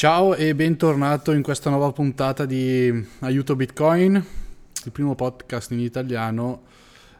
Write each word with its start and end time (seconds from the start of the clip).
Ciao 0.00 0.34
e 0.34 0.54
bentornato 0.54 1.30
in 1.32 1.42
questa 1.42 1.68
nuova 1.68 1.92
puntata 1.92 2.46
di 2.46 3.06
Aiuto 3.18 3.54
Bitcoin, 3.54 4.14
il 4.14 4.92
primo 4.92 5.14
podcast 5.14 5.72
in 5.72 5.80
italiano 5.80 6.62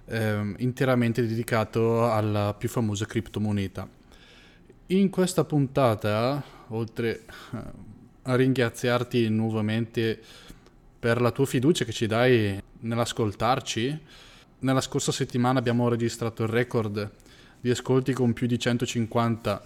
eh, 0.06 0.54
interamente 0.56 1.26
dedicato 1.26 2.10
alla 2.10 2.54
più 2.54 2.70
famosa 2.70 3.04
criptomoneta. 3.04 3.86
In 4.86 5.10
questa 5.10 5.44
puntata, 5.44 6.42
oltre 6.68 7.24
eh, 7.52 7.58
a 8.22 8.34
ringraziarti 8.34 9.28
nuovamente 9.28 10.18
per 10.98 11.20
la 11.20 11.32
tua 11.32 11.44
fiducia 11.44 11.84
che 11.84 11.92
ci 11.92 12.06
dai 12.06 12.58
nell'ascoltarci, 12.78 14.00
nella 14.60 14.80
scorsa 14.80 15.12
settimana 15.12 15.58
abbiamo 15.58 15.86
registrato 15.90 16.44
il 16.44 16.48
record 16.48 17.10
di 17.60 17.68
ascolti 17.68 18.14
con 18.14 18.32
più 18.32 18.46
di 18.46 18.58
150 18.58 19.62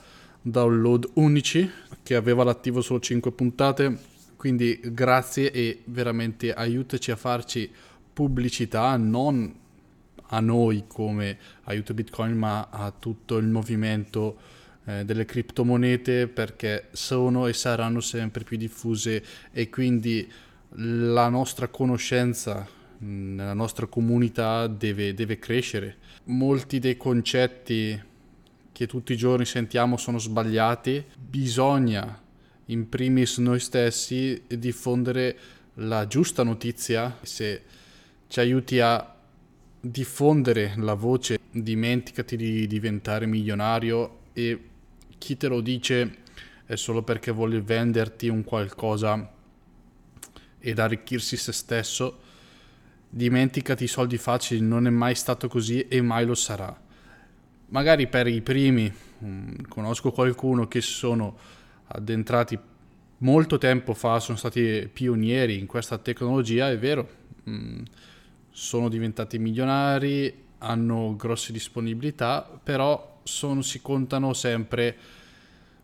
download 0.46 1.08
unici 1.14 1.70
che 2.02 2.14
aveva 2.14 2.44
l'attivo 2.44 2.82
solo 2.82 3.00
5 3.00 3.32
puntate. 3.32 3.98
Quindi 4.36 4.78
grazie 4.84 5.50
e 5.50 5.80
veramente 5.86 6.52
aiutaci 6.52 7.10
a 7.10 7.16
farci 7.16 7.70
pubblicità 8.12 8.96
non 8.96 9.62
a 10.28 10.40
noi 10.40 10.84
come 10.86 11.38
aiuto 11.64 11.94
bitcoin 11.94 12.36
ma 12.36 12.68
a 12.70 12.92
tutto 12.96 13.38
il 13.38 13.46
movimento 13.46 14.36
eh, 14.84 15.04
delle 15.04 15.24
criptomonete 15.24 16.28
perché 16.28 16.88
sono 16.92 17.46
e 17.46 17.54
saranno 17.54 18.00
sempre 18.00 18.44
più 18.44 18.58
diffuse 18.58 19.22
e 19.50 19.70
quindi 19.70 20.30
la 20.76 21.28
nostra 21.28 21.68
conoscenza 21.68 22.68
nella 22.98 23.54
nostra 23.54 23.86
comunità 23.86 24.66
deve, 24.66 25.14
deve 25.14 25.38
crescere. 25.38 25.96
Molti 26.24 26.78
dei 26.78 26.96
concetti 26.96 28.00
che 28.74 28.88
tutti 28.88 29.12
i 29.12 29.16
giorni 29.16 29.44
sentiamo 29.44 29.96
sono 29.96 30.18
sbagliati, 30.18 31.04
bisogna 31.16 32.20
in 32.66 32.88
primis 32.88 33.38
noi 33.38 33.60
stessi 33.60 34.42
diffondere 34.48 35.38
la 35.74 36.08
giusta 36.08 36.42
notizia. 36.42 37.16
Se 37.22 37.62
ci 38.26 38.40
aiuti 38.40 38.80
a 38.80 39.14
diffondere 39.80 40.74
la 40.78 40.94
voce, 40.94 41.38
dimenticati 41.52 42.36
di 42.36 42.66
diventare 42.66 43.26
milionario 43.26 44.22
e 44.32 44.60
chi 45.18 45.36
te 45.36 45.46
lo 45.46 45.60
dice 45.60 46.16
è 46.66 46.74
solo 46.74 47.04
perché 47.04 47.30
vuole 47.30 47.60
venderti 47.60 48.26
un 48.26 48.42
qualcosa 48.42 49.32
ed 50.58 50.78
arricchirsi 50.80 51.36
se 51.36 51.52
stesso. 51.52 52.18
Dimenticati 53.08 53.84
i 53.84 53.86
soldi 53.86 54.18
facili, 54.18 54.60
non 54.60 54.88
è 54.88 54.90
mai 54.90 55.14
stato 55.14 55.46
così 55.46 55.86
e 55.86 56.00
mai 56.00 56.26
lo 56.26 56.34
sarà 56.34 56.82
magari 57.68 58.06
per 58.06 58.26
i 58.26 58.40
primi, 58.40 58.92
um, 59.18 59.54
conosco 59.68 60.10
qualcuno 60.12 60.66
che 60.68 60.80
sono 60.80 61.36
addentrati 61.86 62.58
molto 63.18 63.58
tempo 63.58 63.94
fa, 63.94 64.20
sono 64.20 64.36
stati 64.36 64.88
pionieri 64.92 65.58
in 65.58 65.66
questa 65.66 65.98
tecnologia, 65.98 66.70
è 66.70 66.78
vero, 66.78 67.08
um, 67.44 67.82
sono 68.50 68.88
diventati 68.88 69.38
milionari, 69.38 70.42
hanno 70.58 71.14
grosse 71.16 71.52
disponibilità, 71.52 72.48
però 72.62 73.20
sono, 73.22 73.62
si 73.62 73.80
contano 73.82 74.32
sempre, 74.32 74.96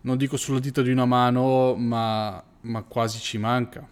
non 0.02 0.16
dico 0.16 0.36
sulla 0.36 0.60
dita 0.60 0.82
di 0.82 0.90
una 0.90 1.04
mano, 1.06 1.74
ma, 1.74 2.42
ma 2.62 2.82
quasi 2.82 3.18
ci 3.18 3.38
manca. 3.38 3.86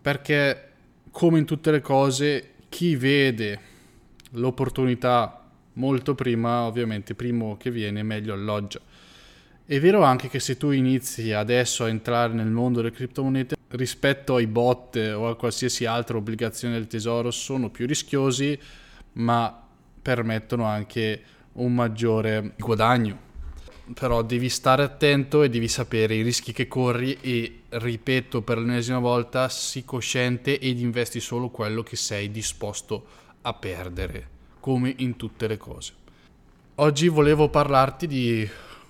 Perché 0.00 0.70
come 1.10 1.38
in 1.38 1.44
tutte 1.44 1.70
le 1.70 1.80
cose, 1.80 2.52
chi 2.68 2.96
vede 2.96 3.60
l'opportunità 4.32 5.39
molto 5.80 6.14
prima, 6.14 6.64
ovviamente, 6.64 7.14
primo 7.14 7.56
che 7.56 7.70
viene 7.70 8.02
meglio 8.02 8.34
alloggia. 8.34 8.78
È 9.64 9.80
vero 9.80 10.02
anche 10.02 10.28
che 10.28 10.40
se 10.40 10.56
tu 10.58 10.70
inizi 10.72 11.32
adesso 11.32 11.84
a 11.84 11.88
entrare 11.88 12.34
nel 12.34 12.50
mondo 12.50 12.82
delle 12.82 12.92
criptomonete, 12.92 13.56
rispetto 13.68 14.34
ai 14.34 14.46
bot 14.46 14.96
o 14.96 15.28
a 15.28 15.36
qualsiasi 15.36 15.86
altra 15.86 16.18
obbligazione 16.18 16.74
del 16.74 16.86
tesoro, 16.86 17.30
sono 17.30 17.70
più 17.70 17.86
rischiosi, 17.86 18.58
ma 19.12 19.66
permettono 20.02 20.64
anche 20.64 21.22
un 21.54 21.74
maggiore 21.74 22.52
guadagno. 22.58 23.28
Però 23.94 24.22
devi 24.22 24.48
stare 24.48 24.82
attento 24.82 25.42
e 25.42 25.48
devi 25.48 25.66
sapere 25.66 26.14
i 26.14 26.22
rischi 26.22 26.52
che 26.52 26.68
corri 26.68 27.16
e, 27.20 27.62
ripeto 27.70 28.42
per 28.42 28.58
l'ennesima 28.58 28.98
volta, 28.98 29.48
sii 29.48 29.84
cosciente 29.84 30.58
ed 30.58 30.78
investi 30.78 31.20
solo 31.20 31.48
quello 31.48 31.82
che 31.82 31.96
sei 31.96 32.30
disposto 32.30 33.06
a 33.42 33.54
perdere 33.54 34.38
come 34.60 34.94
in 34.98 35.16
tutte 35.16 35.48
le 35.48 35.56
cose. 35.56 35.92
Oggi 36.76 37.08
volevo 37.08 37.48
parlarti 37.48 38.06
di 38.06 38.48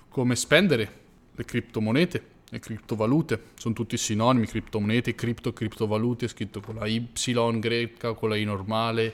come 0.09 0.35
spendere 0.35 0.99
le 1.33 1.45
criptomonete, 1.45 2.25
le 2.49 2.59
criptovalute, 2.59 3.41
sono 3.55 3.73
tutti 3.73 3.97
sinonimi, 3.97 4.45
criptomonete, 4.45 5.15
cripto, 5.15 5.53
criptovalute, 5.53 6.27
scritto 6.27 6.59
con 6.59 6.75
la 6.75 6.85
Y 6.85 7.09
greca, 7.59 8.13
con 8.13 8.29
la 8.29 8.35
I 8.35 8.43
normale. 8.43 9.13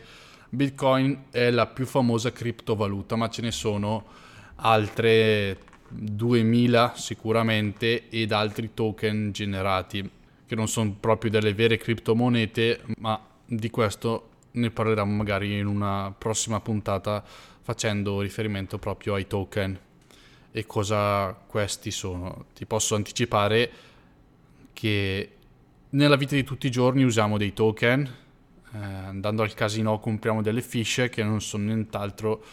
Bitcoin 0.49 1.25
è 1.29 1.51
la 1.51 1.67
più 1.67 1.85
famosa 1.85 2.31
criptovaluta, 2.31 3.15
ma 3.15 3.29
ce 3.29 3.41
ne 3.43 3.51
sono 3.51 4.05
altre 4.55 5.59
2000 5.89 6.93
sicuramente 6.95 8.09
ed 8.09 8.31
altri 8.31 8.71
token 8.73 9.31
generati 9.31 10.09
che 10.45 10.55
non 10.55 10.67
sono 10.67 10.95
proprio 10.99 11.29
delle 11.29 11.53
vere 11.53 11.77
criptomonete, 11.77 12.81
ma 12.99 13.19
di 13.45 13.69
questo 13.69 14.29
ne 14.57 14.71
parleremo 14.71 15.11
magari 15.11 15.57
in 15.57 15.67
una 15.67 16.13
prossima 16.17 16.59
puntata 16.59 17.23
facendo 17.61 18.21
riferimento 18.21 18.77
proprio 18.77 19.13
ai 19.13 19.27
token 19.27 19.79
e 20.51 20.65
cosa 20.65 21.33
questi 21.33 21.91
sono. 21.91 22.45
Ti 22.53 22.65
posso 22.65 22.95
anticipare 22.95 23.71
che 24.73 25.31
nella 25.89 26.15
vita 26.15 26.35
di 26.35 26.43
tutti 26.43 26.67
i 26.67 26.71
giorni 26.71 27.03
usiamo 27.03 27.37
dei 27.37 27.53
token, 27.53 28.05
eh, 28.73 28.77
andando 28.77 29.43
al 29.43 29.53
casino 29.53 29.99
compriamo 29.99 30.41
delle 30.41 30.61
fiche 30.61 31.09
che 31.09 31.23
non 31.23 31.41
sono 31.41 31.65
nient'altro 31.65 32.43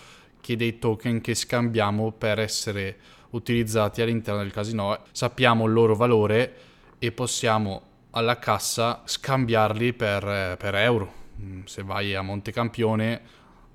che 0.41 0.57
dei 0.57 0.79
token 0.79 1.21
che 1.21 1.35
scambiamo 1.35 2.13
per 2.13 2.39
essere 2.39 2.97
utilizzati 3.31 4.03
all'interno 4.03 4.43
del 4.43 4.53
casino, 4.53 4.99
sappiamo 5.11 5.65
il 5.67 5.73
loro 5.73 5.97
valore 5.97 6.55
e 6.99 7.11
possiamo 7.13 7.83
alla 8.11 8.39
cassa 8.39 9.03
scambiarli 9.05 9.93
per, 9.93 10.29
eh, 10.29 10.57
per 10.59 10.75
euro 10.75 11.23
se 11.65 11.83
vai 11.83 12.15
a 12.15 12.23
Montecampione 12.23 13.21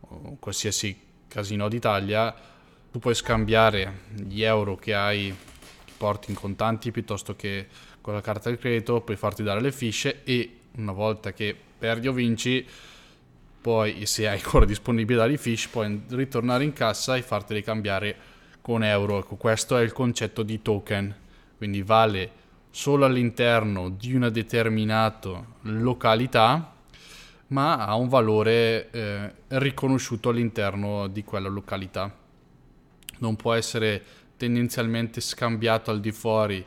o 0.02 0.38
qualsiasi 0.40 0.98
casino 1.28 1.68
d'Italia, 1.68 2.34
tu 2.92 3.00
puoi 3.00 3.14
scambiare 3.14 4.02
gli 4.14 4.42
euro 4.42 4.76
che 4.76 4.94
hai, 4.94 5.36
che 5.86 5.94
porti 5.98 6.32
in 6.32 6.38
contanti 6.38 6.92
piuttosto 6.92 7.36
che 7.36 7.68
con 8.02 8.14
la 8.14 8.22
carta 8.22 8.50
di 8.50 8.58
credito, 8.58 9.02
puoi 9.02 9.18
farti 9.18 9.44
dare 9.44 9.62
le 9.62 9.72
fiche 9.72 10.24
e 10.24 10.60
una 10.78 10.92
volta 10.92 11.34
che 11.34 11.56
perdi 11.78 12.08
o 12.08 12.14
vinci, 12.14 12.66
poi 13.62 14.06
se 14.06 14.28
hai 14.28 14.38
ancora 14.38 14.66
disponibile 14.66 15.20
dare 15.20 15.34
i 15.34 15.38
fish, 15.38 15.68
puoi 15.68 16.04
ritornare 16.10 16.64
in 16.64 16.74
cassa 16.74 17.16
e 17.16 17.22
farteli 17.22 17.62
cambiare 17.62 18.16
con 18.62 18.84
euro. 18.84 19.20
Ecco, 19.20 19.36
questo 19.36 19.78
è 19.78 19.84
il 19.84 19.92
concetto 19.92 20.44
di 20.44 20.62
token, 20.62 21.16
quindi 21.58 21.82
vale 21.84 22.32
solo 22.72 23.06
all'interno 23.06 23.90
di 23.90 24.14
una 24.14 24.30
determinata 24.30 25.44
località 25.62 26.74
ma 27.50 27.86
ha 27.86 27.96
un 27.96 28.08
valore 28.08 28.90
eh, 28.92 29.34
riconosciuto 29.48 30.30
all'interno 30.30 31.08
di 31.08 31.24
quella 31.24 31.50
località. 31.50 32.14
Non 33.20 33.36
può 33.36 33.54
essere 33.54 34.04
tendenzialmente 34.38 35.22
scambiato 35.22 35.92
al 35.92 36.00
di 36.00 36.12
fuori 36.12 36.66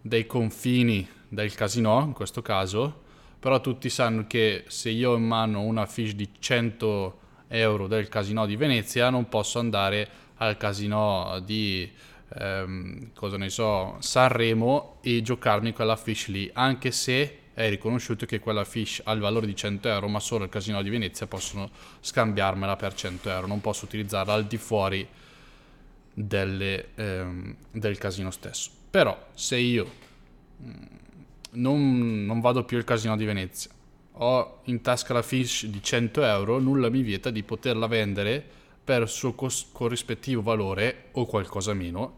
dei 0.00 0.26
confini 0.26 1.06
del 1.28 1.54
casino, 1.54 2.00
in 2.02 2.12
questo 2.12 2.42
caso, 2.42 3.02
però 3.38 3.60
tutti 3.60 3.88
sanno 3.88 4.26
che 4.26 4.64
se 4.68 4.90
io 4.90 5.12
ho 5.12 5.16
in 5.16 5.26
mano 5.26 5.62
una 5.62 5.86
fish 5.86 6.12
di 6.12 6.28
100 6.38 7.18
euro 7.48 7.86
del 7.86 8.08
casino 8.08 8.44
di 8.46 8.56
Venezia 8.56 9.10
non 9.10 9.28
posso 9.28 9.58
andare 9.58 10.08
al 10.36 10.56
casino 10.56 11.40
di 11.44 11.90
ehm, 12.34 13.12
cosa 13.14 13.36
ne 13.36 13.48
so 13.48 13.96
Sanremo 14.00 14.98
e 15.00 15.22
giocarmi 15.22 15.72
quella 15.72 15.96
fish 15.96 16.26
lì 16.26 16.50
anche 16.52 16.90
se 16.90 17.38
è 17.56 17.70
riconosciuto 17.70 18.26
che 18.26 18.38
quella 18.38 18.66
fish 18.66 19.00
ha 19.02 19.12
il 19.12 19.20
valore 19.20 19.46
di 19.46 19.56
100 19.56 19.88
euro, 19.88 20.08
ma 20.08 20.20
solo 20.20 20.44
il 20.44 20.50
casino 20.50 20.82
di 20.82 20.90
Venezia 20.90 21.26
possono 21.26 21.70
scambiarmela 22.00 22.76
per 22.76 22.92
100 22.92 23.30
euro, 23.30 23.46
non 23.46 23.62
posso 23.62 23.86
utilizzarla 23.86 24.34
al 24.34 24.44
di 24.44 24.58
fuori 24.58 25.08
delle, 26.12 26.88
ehm, 26.96 27.56
del 27.70 27.96
casino 27.96 28.30
stesso. 28.30 28.68
Però 28.90 29.28
se 29.32 29.56
io 29.56 29.90
mm, 30.62 30.72
non, 31.52 32.26
non 32.26 32.40
vado 32.40 32.62
più 32.64 32.76
al 32.76 32.84
casino 32.84 33.16
di 33.16 33.24
Venezia, 33.24 33.70
ho 34.18 34.60
in 34.64 34.82
tasca 34.82 35.14
la 35.14 35.22
fish 35.22 35.64
di 35.64 35.82
100 35.82 36.24
euro, 36.24 36.58
nulla 36.58 36.90
mi 36.90 37.00
vieta 37.00 37.30
di 37.30 37.42
poterla 37.42 37.86
vendere 37.86 38.44
per 38.84 39.00
il 39.00 39.08
suo 39.08 39.32
corrispettivo 39.32 40.42
valore 40.42 41.04
o 41.12 41.24
qualcosa 41.24 41.72
meno 41.72 42.16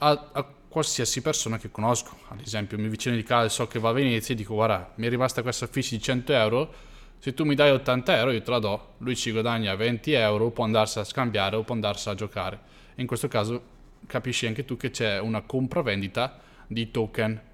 a, 0.00 0.30
a 0.32 0.44
qualsiasi 0.68 1.22
persona 1.22 1.56
che 1.56 1.70
conosco. 1.70 2.18
Ad 2.28 2.40
esempio, 2.40 2.76
mio 2.76 2.90
vicino 2.90 3.14
di 3.14 3.22
casa 3.22 3.48
so 3.48 3.66
che 3.66 3.78
va 3.78 3.88
a 3.88 3.92
Venezia 3.92 4.34
e 4.34 4.36
dico: 4.36 4.54
Guarda, 4.54 4.92
mi 4.96 5.06
è 5.06 5.08
rimasta 5.08 5.42
questa 5.42 5.66
fish 5.66 5.90
di 5.90 6.00
100 6.00 6.32
euro. 6.32 6.74
Se 7.18 7.34
tu 7.34 7.44
mi 7.44 7.54
dai 7.54 7.70
80 7.70 8.16
euro, 8.18 8.30
io 8.32 8.42
te 8.42 8.50
la 8.50 8.58
do. 8.58 8.94
Lui 8.98 9.16
ci 9.16 9.30
guadagna 9.30 9.74
20 9.74 10.12
euro, 10.12 10.50
può 10.50 10.64
andarsi 10.64 10.98
a 10.98 11.04
scambiare 11.04 11.56
o 11.56 11.62
può 11.62 11.74
andarsi 11.74 12.08
a 12.08 12.14
giocare. 12.14 12.58
in 12.96 13.06
questo 13.06 13.28
caso 13.28 13.78
capisci 14.06 14.46
anche 14.46 14.64
tu 14.64 14.76
che 14.76 14.90
c'è 14.90 15.18
una 15.18 15.42
compravendita 15.42 16.38
di 16.66 16.90
token 16.90 17.48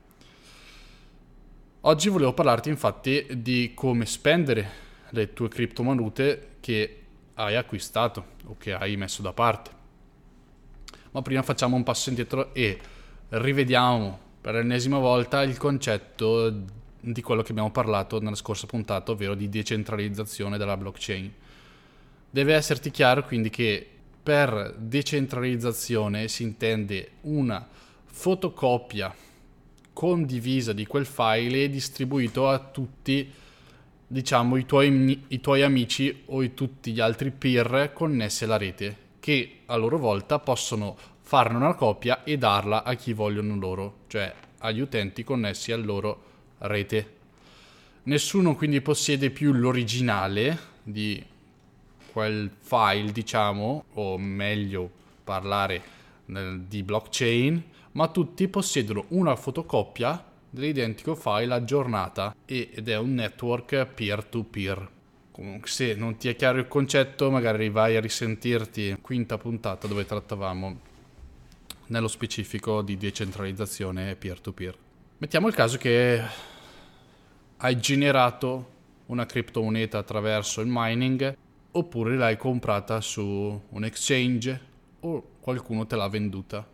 Oggi 1.87 2.09
volevo 2.09 2.33
parlarti 2.33 2.69
infatti 2.69 3.25
di 3.31 3.71
come 3.73 4.07
spendere 4.07 4.71
le 5.11 5.33
tue 5.33 5.49
criptovalute 5.49 6.57
che 6.59 7.03
hai 7.35 7.55
acquistato 7.55 8.25
o 8.47 8.57
che 8.59 8.73
hai 8.73 8.97
messo 8.97 9.23
da 9.23 9.33
parte. 9.33 9.71
Ma 11.17 11.23
prima 11.23 11.41
facciamo 11.41 11.77
un 11.77 11.83
passo 11.83 12.11
indietro 12.11 12.53
e 12.53 12.79
rivediamo 13.31 14.19
per 14.39 14.53
l'ennesima 14.53 14.99
volta 14.99 15.43
il 15.43 15.57
concetto 15.57 16.55
di 17.01 17.23
quello 17.23 17.41
che 17.41 17.53
abbiamo 17.53 17.71
parlato 17.71 18.21
nella 18.21 18.35
scorsa 18.35 18.67
puntata, 18.67 19.13
ovvero 19.13 19.35
di 19.35 19.49
decentralizzazione 19.49 20.59
della 20.59 20.77
blockchain. 20.77 21.33
Deve 22.29 22.53
esserti 22.53 22.91
chiaro 22.91 23.25
quindi 23.25 23.49
che 23.49 23.89
per 24.23 24.75
decentralizzazione 24.77 26.29
si 26.29 26.43
intende 26.43 27.13
una 27.23 27.67
fotocopia 28.05 29.15
condivisa 29.95 30.75
di 30.75 30.85
quel 30.85 31.07
file 31.07 31.65
e 31.65 31.71
distribuito 31.71 32.47
a 32.47 32.59
tutti 32.59 33.33
diciamo 34.07 34.57
i 34.57 34.67
tuoi, 34.67 35.25
i 35.29 35.41
tuoi 35.41 35.63
amici 35.63 36.25
o 36.27 36.43
i, 36.43 36.53
tutti 36.53 36.93
gli 36.93 37.01
altri 37.01 37.31
peer 37.31 37.93
connessi 37.95 38.45
alla 38.45 38.59
rete 38.59 39.05
che 39.27 39.63
a 39.67 39.75
loro 39.75 39.99
volta 39.99 40.39
possono 40.39 40.97
farne 41.23 41.57
una 41.57 41.75
copia 41.75 42.23
e 42.23 42.39
darla 42.39 42.85
a 42.85 42.95
chi 42.95 43.13
vogliono 43.13 43.57
loro, 43.57 43.95
cioè 44.07 44.33
agli 44.59 44.79
utenti 44.79 45.25
connessi 45.25 45.73
alla 45.73 45.85
loro 45.85 46.23
rete. 46.59 47.15
Nessuno 48.05 48.55
quindi 48.55 48.81
possiede 48.81 49.31
più 49.31 49.53
l'originale 49.53 50.57
di 50.81 51.21
quel 52.13 52.53
file, 52.57 53.11
diciamo, 53.11 53.87
o 53.95 54.17
meglio 54.17 54.89
parlare 55.25 55.83
di 56.25 56.85
blockchain, 56.85 57.65
ma 57.93 58.07
tutti 58.07 58.47
possiedono 58.47 59.07
una 59.09 59.35
fotocopia 59.35 60.25
dell'identico 60.49 61.17
file 61.17 61.53
aggiornata 61.53 62.33
ed 62.45 62.89
è 62.89 62.97
un 62.97 63.15
network 63.15 63.87
peer-to-peer. 63.87 64.95
Comunque, 65.37 65.69
se 65.69 65.93
non 65.93 66.17
ti 66.17 66.29
è 66.29 66.35
chiaro 66.35 66.57
il 66.57 66.67
concetto, 66.67 67.31
magari 67.31 67.69
vai 67.69 67.95
a 67.95 68.01
risentirti 68.01 68.97
quinta 69.03 69.37
puntata 69.37 69.87
dove 69.87 70.07
trattavamo 70.07 70.81
nello 71.89 72.09
specifico 72.09 72.81
di 72.81 72.97
decentralizzazione 72.97 74.17
peer-to-peer. 74.17 74.75
Mettiamo 75.19 75.49
il 75.49 75.55
caso 75.55 75.77
che 75.77 76.23
hai 77.59 77.79
generato 77.79 78.71
una 79.09 79.27
criptomoneta 79.27 79.99
attraverso 79.99 80.63
il 80.63 80.69
mining 80.71 81.37
oppure 81.71 82.17
l'hai 82.17 82.39
comprata 82.39 83.03
su 83.03 83.63
un 83.69 83.85
exchange 83.85 84.61
o 85.01 85.23
qualcuno 85.39 85.87
te 85.87 85.97
l'ha 85.97 86.09
venduta. 86.09 86.67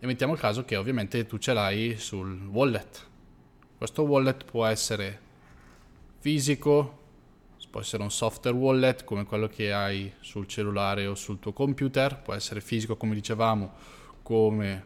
E 0.00 0.04
mettiamo 0.04 0.32
il 0.32 0.40
caso 0.40 0.64
che 0.64 0.74
ovviamente 0.74 1.26
tu 1.26 1.38
ce 1.38 1.52
l'hai 1.52 1.96
sul 1.96 2.44
wallet. 2.48 3.06
Questo 3.78 4.02
wallet 4.02 4.44
può 4.46 4.66
essere 4.66 5.20
fisico, 6.18 7.01
può 7.72 7.80
essere 7.80 8.02
un 8.02 8.10
software 8.10 8.54
wallet 8.54 9.02
come 9.02 9.24
quello 9.24 9.48
che 9.48 9.72
hai 9.72 10.12
sul 10.20 10.46
cellulare 10.46 11.06
o 11.06 11.14
sul 11.14 11.38
tuo 11.38 11.54
computer, 11.54 12.20
può 12.20 12.34
essere 12.34 12.60
fisico 12.60 12.96
come 12.96 13.14
dicevamo 13.14 13.72
come 14.20 14.84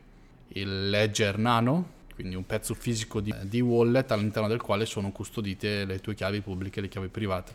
il 0.50 0.88
Ledger 0.88 1.36
Nano, 1.36 1.94
quindi 2.14 2.36
un 2.36 2.46
pezzo 2.46 2.74
fisico 2.74 3.20
di, 3.20 3.34
di, 3.42 3.60
wallet 3.60 4.12
all'interno 4.12 4.46
del 4.46 4.60
quale 4.60 4.86
sono 4.86 5.10
custodite 5.10 5.84
le 5.84 5.98
tue 5.98 6.14
chiavi 6.14 6.40
pubbliche 6.40 6.78
e 6.78 6.82
le 6.82 6.88
chiavi 6.88 7.08
private. 7.08 7.52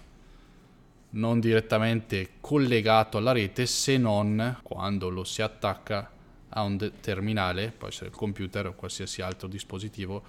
Non 1.11 1.39
direttamente 1.39 2.31
collegato 2.41 3.17
alla 3.17 3.31
rete 3.31 3.65
se 3.67 3.97
non 3.97 4.59
quando 4.61 5.09
lo 5.09 5.23
si 5.23 5.41
attacca 5.41 6.11
a 6.49 6.61
un 6.61 6.75
de- 6.75 6.91
terminale, 6.99 7.73
può 7.75 7.87
essere 7.87 8.09
il 8.09 8.15
computer 8.15 8.67
o 8.67 8.73
qualsiasi 8.73 9.21
altro 9.21 9.47
dispositivo, 9.47 10.21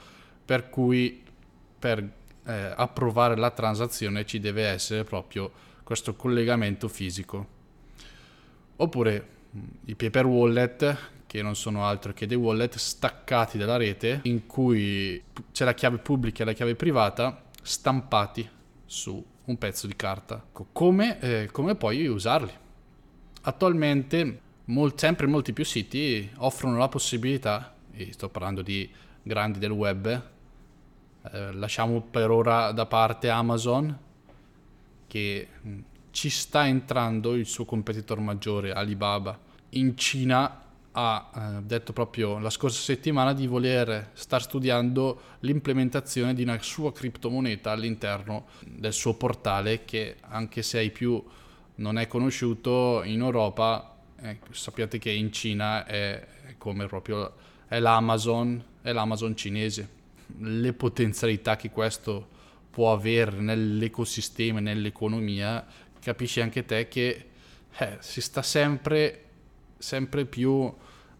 per 0.44 0.70
cui 0.70 1.20
per 1.76 2.08
eh, 2.44 2.72
approvare 2.76 3.36
la 3.36 3.50
transazione 3.50 4.26
ci 4.26 4.40
deve 4.40 4.66
essere 4.66 5.04
proprio 5.04 5.50
questo 5.82 6.14
collegamento 6.14 6.88
fisico. 6.88 7.60
Oppure 8.76 9.28
i 9.86 9.94
paper 9.94 10.26
wallet 10.26 11.10
che 11.26 11.42
non 11.42 11.54
sono 11.54 11.86
altro 11.86 12.12
che 12.12 12.26
dei 12.26 12.36
wallet 12.36 12.76
staccati 12.76 13.56
dalla 13.58 13.76
rete 13.76 14.20
in 14.24 14.46
cui 14.46 15.22
c'è 15.52 15.64
la 15.64 15.74
chiave 15.74 15.98
pubblica 15.98 16.42
e 16.42 16.46
la 16.46 16.52
chiave 16.52 16.74
privata 16.74 17.44
stampati 17.62 18.48
su 18.84 19.24
un 19.44 19.58
pezzo 19.58 19.86
di 19.86 19.96
carta. 19.96 20.44
Come, 20.72 21.20
eh, 21.20 21.48
come 21.50 21.74
poi 21.74 22.06
usarli? 22.06 22.52
Attualmente 23.42 24.40
mol- 24.66 24.98
sempre 24.98 25.26
molti 25.26 25.52
più 25.52 25.64
siti 25.64 26.30
offrono 26.36 26.76
la 26.76 26.88
possibilità, 26.88 27.74
e 27.92 28.12
sto 28.12 28.28
parlando 28.28 28.62
di 28.62 28.90
grandi 29.22 29.58
del 29.58 29.70
web, 29.70 30.30
eh, 31.30 31.52
lasciamo 31.52 32.00
per 32.00 32.30
ora 32.30 32.72
da 32.72 32.86
parte 32.86 33.28
Amazon 33.28 33.96
che 35.06 35.48
mm, 35.66 35.78
ci 36.10 36.30
sta 36.30 36.66
entrando 36.66 37.34
il 37.34 37.46
suo 37.46 37.64
competitor 37.64 38.18
maggiore 38.18 38.72
Alibaba. 38.72 39.38
In 39.70 39.96
Cina 39.96 40.62
ha 40.92 41.30
eh, 41.34 41.62
detto 41.62 41.92
proprio 41.92 42.38
la 42.38 42.50
scorsa 42.50 42.80
settimana 42.80 43.32
di 43.32 43.46
voler 43.46 44.10
star 44.12 44.42
studiando 44.42 45.20
l'implementazione 45.40 46.34
di 46.34 46.42
una 46.42 46.60
sua 46.60 46.92
criptomoneta 46.92 47.70
all'interno 47.70 48.46
del 48.66 48.92
suo 48.92 49.14
portale 49.14 49.84
che 49.84 50.16
anche 50.20 50.62
se 50.62 50.78
ai 50.78 50.90
più 50.90 51.22
non 51.76 51.98
è 51.98 52.06
conosciuto 52.06 53.02
in 53.04 53.20
Europa 53.20 53.96
eh, 54.20 54.38
sappiate 54.50 54.98
che 54.98 55.10
in 55.10 55.32
Cina 55.32 55.86
è 55.86 56.26
come 56.58 56.86
proprio 56.86 57.32
è 57.66 57.78
l'Amazon 57.78 58.62
è 58.82 58.92
l'Amazon 58.92 59.34
cinese 59.34 60.00
le 60.38 60.72
potenzialità 60.72 61.56
che 61.56 61.70
questo 61.70 62.28
può 62.70 62.92
avere 62.92 63.40
nell'ecosistema 63.40 64.60
nell'economia 64.60 65.64
capisci 66.00 66.40
anche 66.40 66.64
te 66.64 66.88
che 66.88 67.26
eh, 67.78 67.96
si 68.00 68.20
sta 68.20 68.42
sempre 68.42 69.22
sempre 69.82 70.24
più 70.24 70.72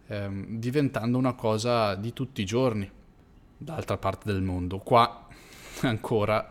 ehm, 0.07 0.47
diventando 0.59 1.19
una 1.19 1.35
cosa 1.35 1.95
di 1.97 2.13
tutti 2.13 2.41
i 2.41 2.47
giorni, 2.47 2.89
d'altra 3.59 3.99
parte 3.99 4.33
del 4.33 4.41
mondo. 4.41 4.79
Qua 4.79 5.27
ancora 5.83 6.49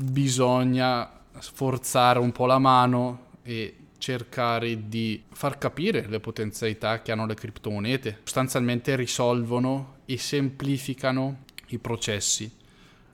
bisogna 0.00 1.10
sforzare 1.38 2.18
un 2.18 2.32
po' 2.32 2.46
la 2.46 2.58
mano 2.58 3.26
e 3.42 3.76
cercare 3.98 4.88
di 4.88 5.22
far 5.30 5.56
capire 5.56 6.06
le 6.08 6.20
potenzialità 6.20 7.00
che 7.00 7.12
hanno 7.12 7.26
le 7.26 7.34
criptomonete. 7.34 8.20
Sostanzialmente 8.24 8.96
risolvono 8.96 9.98
e 10.04 10.18
semplificano 10.18 11.42
i 11.68 11.78
processi, 11.78 12.50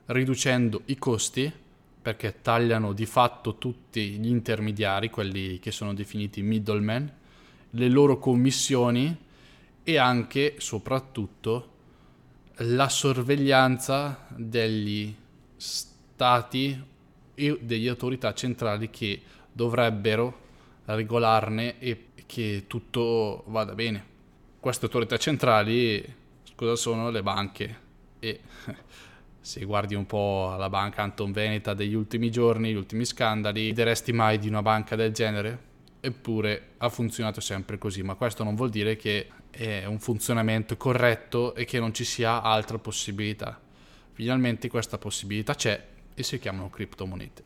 riducendo 0.07 0.83
i 0.87 0.99
costi 0.99 1.53
perché 2.03 2.41
tagliano 2.41 2.93
di 2.93 3.07
fatto 3.07 3.59
tutti 3.59 4.13
gli 4.13 4.29
intermediari, 4.29 5.11
quelli 5.11 5.59
che 5.59 5.71
sono 5.71 5.93
definiti 5.93 6.43
middlemen, 6.43 7.13
le 7.71 7.89
loro 7.89 8.19
commissioni 8.19 9.17
e 9.83 9.97
anche, 9.99 10.55
soprattutto, 10.59 11.69
la 12.57 12.89
sorveglianza 12.89 14.27
degli 14.35 15.15
stati 15.57 16.83
e 17.35 17.59
delle 17.61 17.89
autorità 17.89 18.33
centrali 18.35 18.91
che 18.91 19.21
dovrebbero 19.53 20.49
regolarne 20.87 21.79
e 21.79 22.07
che 22.27 22.65
tutto 22.67 23.45
vada 23.47 23.75
bene. 23.75 24.05
Queste 24.59 24.87
autorità 24.87 25.17
centrali 25.17 26.03
cosa 26.55 26.77
sono? 26.77 27.11
Le 27.11 27.23
banche 27.23 27.89
e 28.21 28.41
se 29.41 29.65
guardi 29.65 29.97
un 29.97 30.07
po' 30.07 30.55
la 30.57 30.69
banca 30.69 31.03
Anton 31.03 31.33
Veneta 31.33 31.75
degli 31.75 31.95
ultimi 31.95 32.31
giorni, 32.31 32.71
gli 32.71 32.77
ultimi 32.77 33.05
scandali, 33.05 33.73
diresti 33.73 34.13
mai 34.13 34.39
di 34.39 34.47
una 34.47 34.63
banca 34.63 34.95
del 34.95 35.13
genere? 35.13 35.69
eppure 36.01 36.71
ha 36.79 36.89
funzionato 36.89 37.41
sempre 37.41 37.79
così, 37.79 38.03
ma 38.03 38.15
questo 38.15 38.43
non 38.43 38.55
vuol 38.55 38.71
dire 38.71 38.97
che 38.97 39.29
è 39.51 39.85
un 39.85 39.99
funzionamento 39.99 40.77
corretto 40.77 41.55
e 41.55 41.65
che 41.65 41.79
non 41.79 41.93
ci 41.93 42.05
sia 42.05 42.43
altra 42.43 42.79
possibilità. 42.79 43.61
Finalmente 44.13 44.69
questa 44.69 44.99
possibilità 44.99 45.55
c'è 45.55 45.87
e 46.15 46.23
si 46.23 46.39
chiamano 46.39 46.71
criptomonete. 46.71 47.43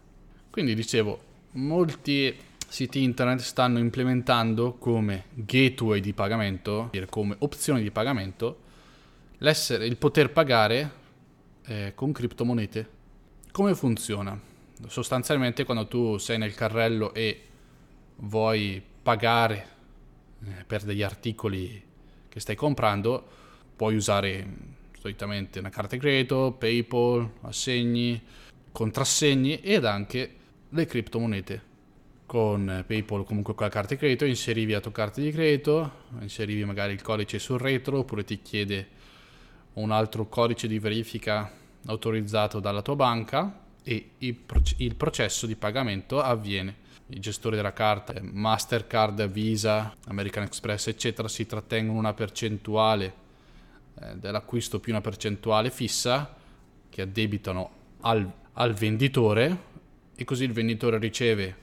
Quindi 0.50 0.74
dicevo, 0.74 1.20
molti 1.52 2.34
siti 2.68 3.02
internet 3.02 3.40
stanno 3.40 3.78
implementando 3.78 4.74
come 4.74 5.26
gateway 5.32 6.00
di 6.00 6.12
pagamento, 6.12 6.90
come 7.10 7.36
opzione 7.38 7.82
di 7.82 7.90
pagamento, 7.90 8.62
il 9.50 9.96
poter 9.96 10.32
pagare 10.32 10.90
eh, 11.66 11.92
con 11.94 12.12
criptomonete. 12.12 12.88
Come 13.52 13.74
funziona? 13.74 14.38
Sostanzialmente 14.86 15.64
quando 15.64 15.86
tu 15.86 16.16
sei 16.18 16.38
nel 16.38 16.54
carrello 16.54 17.12
e 17.12 17.42
vuoi 18.16 18.82
pagare 19.02 19.68
eh, 20.44 20.64
per 20.64 20.82
degli 20.82 21.02
articoli 21.02 21.82
che 22.28 22.40
stai 22.40 22.56
comprando, 22.56 23.24
puoi 23.76 23.94
usare 23.94 24.46
solitamente 24.98 25.58
una 25.58 25.68
carta 25.68 25.94
di 25.94 26.00
credito, 26.00 26.56
PayPal, 26.58 27.30
assegni, 27.42 28.20
contrassegni 28.72 29.60
ed 29.60 29.84
anche 29.84 30.34
le 30.70 30.86
criptomonete. 30.86 31.72
Con 32.26 32.84
PayPal 32.86 33.24
comunque 33.24 33.54
con 33.54 33.66
la 33.66 33.72
carta 33.72 33.94
di 33.94 34.00
credito 34.00 34.24
inserivi 34.24 34.72
la 34.72 34.80
tua 34.80 34.90
carta 34.90 35.20
di 35.20 35.30
credito, 35.30 36.02
inserivi 36.20 36.64
magari 36.64 36.94
il 36.94 37.02
codice 37.02 37.38
sul 37.38 37.58
retro 37.58 37.98
oppure 37.98 38.24
ti 38.24 38.40
chiede 38.40 38.93
un 39.74 39.90
altro 39.90 40.28
codice 40.28 40.68
di 40.68 40.78
verifica 40.78 41.50
autorizzato 41.86 42.60
dalla 42.60 42.82
tua 42.82 42.96
banca 42.96 43.60
e 43.82 44.10
il 44.18 44.94
processo 44.94 45.46
di 45.46 45.56
pagamento 45.56 46.20
avviene. 46.20 46.82
I 47.08 47.20
gestori 47.20 47.54
della 47.54 47.74
carta, 47.74 48.14
Mastercard, 48.22 49.28
Visa, 49.28 49.94
American 50.06 50.44
Express, 50.44 50.86
eccetera, 50.86 51.28
si 51.28 51.44
trattengono 51.44 51.98
una 51.98 52.14
percentuale 52.14 53.14
eh, 54.00 54.16
dell'acquisto 54.16 54.80
più 54.80 54.92
una 54.92 55.02
percentuale 55.02 55.70
fissa 55.70 56.34
che 56.88 57.02
addebitano 57.02 57.70
al, 58.00 58.30
al 58.54 58.72
venditore 58.72 59.72
e 60.16 60.24
così 60.24 60.44
il 60.44 60.52
venditore 60.52 60.98
riceve 60.98 61.62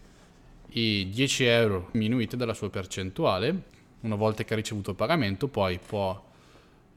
i 0.74 1.10
10 1.10 1.44
euro 1.46 1.90
diminuiti 1.92 2.38
dalla 2.38 2.54
sua 2.54 2.70
percentuale. 2.70 3.70
Una 4.02 4.16
volta 4.16 4.44
che 4.44 4.54
ha 4.54 4.56
ricevuto 4.56 4.92
il 4.92 4.96
pagamento, 4.96 5.48
poi 5.48 5.80
può 5.80 6.30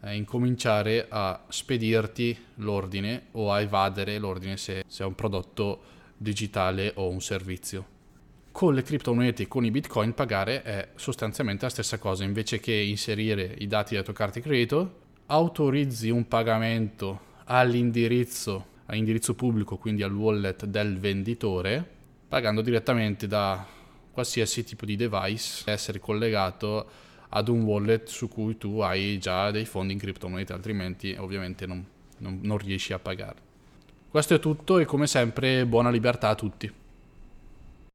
eh, 0.05 0.15
incominciare 0.15 1.07
a 1.09 1.45
spedirti 1.49 2.37
l'ordine 2.57 3.27
o 3.33 3.51
a 3.51 3.61
evadere 3.61 4.19
l'ordine 4.19 4.57
se, 4.57 4.85
se 4.87 5.03
è 5.03 5.07
un 5.07 5.15
prodotto 5.15 5.81
digitale 6.17 6.93
o 6.97 7.09
un 7.09 7.21
servizio. 7.21 7.93
Con 8.53 8.75
le 8.75 8.83
criptomonete 8.83 9.45
e 9.45 9.49
con 9.49 9.65
i 9.65 9.71
bitcoin 9.71 10.15
pagare 10.15 10.63
è 10.63 10.89
sostanzialmente 10.95 11.65
la 11.65 11.71
stessa 11.71 11.99
cosa, 11.99 12.23
invece 12.23 12.61
che 12.61 12.73
inserire 12.73 13.55
i 13.59 13.67
dati 13.67 13.93
della 13.93 14.05
tua 14.05 14.13
carta 14.13 14.39
di 14.39 14.45
credito, 14.45 15.01
autorizzi 15.27 16.11
un 16.11 16.29
pagamento 16.29 17.33
all'indirizzo, 17.47 18.67
all'indirizzo 18.87 19.35
pubblico, 19.35 19.77
quindi 19.77 20.03
al 20.03 20.15
wallet 20.15 20.67
del 20.67 20.99
venditore, 20.99 21.85
pagando 22.29 22.61
direttamente 22.61 23.27
da 23.27 23.67
qualsiasi 24.13 24.63
tipo 24.63 24.85
di 24.85 24.95
device, 24.95 25.69
essere 25.69 25.99
collegato 25.99 26.89
ad 27.37 27.49
un 27.49 27.62
wallet 27.62 28.07
su 28.07 28.29
cui 28.29 28.57
tu 28.57 28.79
hai 28.79 29.19
già 29.19 29.50
dei 29.50 29.64
fondi 29.64 29.93
in 29.93 29.99
criptomonete, 29.99 30.53
altrimenti 30.53 31.17
ovviamente 31.19 31.67
non, 31.67 31.85
non, 32.19 32.38
non 32.43 32.59
riesci 32.59 32.93
a 32.93 32.99
pagare. 33.00 33.53
Questo 34.09 34.35
è 34.35 34.38
tutto 34.41 34.79
e 34.79 34.85
come 34.85 35.09
sempre 35.09 35.67
buona 35.67 35.91
libertà 35.91 36.29
a 36.29 36.35
tutti. 36.37 36.73